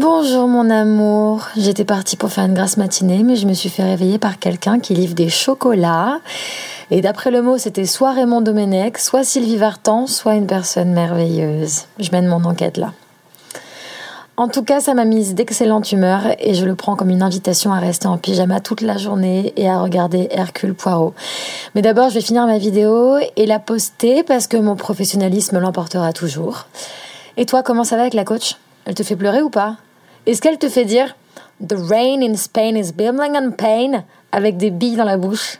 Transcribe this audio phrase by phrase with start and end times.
[0.00, 3.82] Bonjour mon amour, j'étais partie pour faire une grasse matinée mais je me suis fait
[3.82, 6.20] réveiller par quelqu'un qui livre des chocolats
[6.90, 11.82] et d'après le mot c'était soit Raymond Domenech, soit Sylvie Vartan, soit une personne merveilleuse.
[11.98, 12.94] Je mène mon enquête là.
[14.38, 17.70] En tout cas, ça m'a mise d'excellente humeur et je le prends comme une invitation
[17.70, 21.12] à rester en pyjama toute la journée et à regarder Hercule Poirot.
[21.74, 26.14] Mais d'abord, je vais finir ma vidéo et la poster parce que mon professionnalisme l'emportera
[26.14, 26.68] toujours.
[27.36, 28.56] Et toi, comment ça va avec la coach?
[28.86, 29.76] Elle te fait pleurer ou pas?
[30.26, 31.16] Est-ce qu'elle te fait dire
[31.66, 35.58] The rain in Spain is bubbling in pain avec des billes dans la bouche